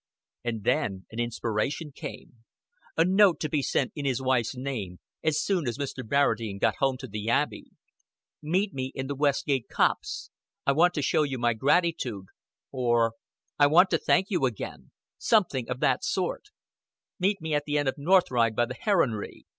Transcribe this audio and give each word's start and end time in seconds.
And 0.43 0.63
then 0.63 1.05
an 1.11 1.19
inspiration 1.19 1.91
came. 1.91 2.43
A 2.97 3.05
note 3.05 3.39
to 3.41 3.49
be 3.49 3.61
sent 3.61 3.91
in 3.93 4.03
his 4.03 4.19
wife's 4.19 4.55
name, 4.57 4.97
as 5.23 5.39
soon 5.39 5.67
as 5.67 5.77
Mr. 5.77 6.01
Barradine 6.03 6.57
got 6.59 6.77
home 6.77 6.97
to 7.01 7.07
the 7.07 7.29
Abbey. 7.29 7.69
"Meet 8.41 8.73
me 8.73 8.91
in 8.95 9.05
the 9.05 9.13
West 9.13 9.45
Gate 9.45 9.67
copse. 9.69 10.31
I 10.65 10.71
want 10.71 10.95
to 10.95 11.03
show 11.03 11.23
my 11.37 11.53
gratitude" 11.53 12.25
or 12.71 13.13
"I 13.59 13.67
want 13.67 13.91
to 13.91 13.99
thank 13.99 14.31
you 14.31 14.47
again" 14.47 14.89
something 15.19 15.69
of 15.69 15.81
that 15.81 16.03
sort. 16.03 16.45
"Meet 17.19 17.39
me 17.39 17.53
at 17.53 17.65
the 17.65 17.77
end 17.77 17.87
of 17.87 17.99
North 17.99 18.31
Ride 18.31 18.55
by 18.55 18.65
the 18.65 18.73
Heronry. 18.73 19.45